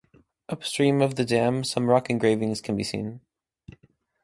[0.49, 3.21] Upstream of the dam some rock engravings can be seen.